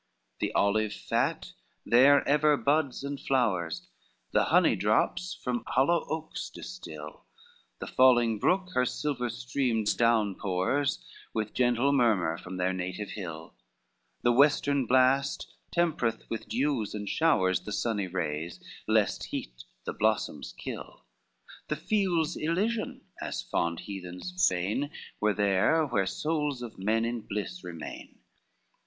[0.01, 1.53] XXXVI The olive fat
[1.85, 3.85] there ever buds and flowers,
[4.31, 7.25] The honey drops from hollow oaks distil,
[7.77, 13.53] The falling brook her silver streams downpours With gentle murmur from their native hill,
[14.23, 20.51] The western blast tempereth with dews and showers The sunny rays, lest heat the blossoms
[20.57, 21.05] kill,
[21.67, 24.89] The fields Elysian, as fond heathen sain,
[25.19, 28.17] Were there, where souls of men in bliss remain.